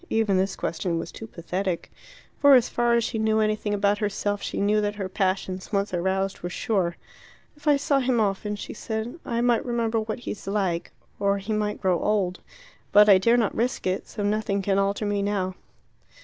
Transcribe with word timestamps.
Even 0.09 0.35
this 0.35 0.55
question 0.55 0.97
was 0.97 1.11
too 1.11 1.27
pathetic. 1.27 1.91
For 2.39 2.55
as 2.55 2.67
far 2.67 2.95
as 2.95 3.03
she 3.03 3.19
knew 3.19 3.39
anything 3.39 3.71
about 3.71 3.99
herself, 3.99 4.41
she 4.41 4.59
knew 4.59 4.81
that 4.81 4.95
her 4.95 5.07
passions, 5.07 5.71
once 5.71 5.93
aroused, 5.93 6.41
were 6.41 6.49
sure. 6.49 6.97
"If 7.55 7.67
I 7.67 7.77
saw 7.77 7.99
him 7.99 8.19
often," 8.19 8.55
she 8.55 8.73
said, 8.73 9.19
"I 9.23 9.41
might 9.41 9.63
remember 9.63 9.99
what 9.99 10.21
he 10.21 10.31
is 10.31 10.47
like. 10.47 10.91
Or 11.19 11.37
he 11.37 11.53
might 11.53 11.81
grow 11.81 11.99
old. 12.01 12.39
But 12.91 13.09
I 13.09 13.19
dare 13.19 13.37
not 13.37 13.53
risk 13.53 13.85
it, 13.85 14.07
so 14.07 14.23
nothing 14.23 14.63
can 14.63 14.79
alter 14.79 15.05
me 15.05 15.21
now." 15.21 15.53